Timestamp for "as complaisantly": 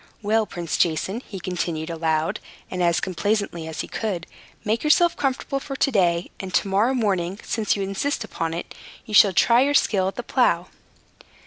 2.81-3.67